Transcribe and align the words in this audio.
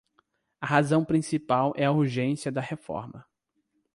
A 0.59 0.65
razão 0.65 1.05
principal 1.05 1.73
é 1.75 1.85
a 1.85 1.91
urgência 1.91 2.51
da 2.51 2.59
reforma. 2.59 3.23